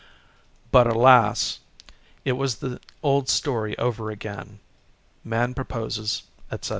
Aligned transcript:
But, 0.71 0.87
alas, 0.87 1.59
it 2.25 2.31
was 2.31 2.55
the 2.55 2.79
old 3.03 3.29
story 3.29 3.77
over 3.77 4.09
again; 4.09 4.57
"man 5.23 5.53
proposes" 5.53 6.23
etc. 6.51 6.69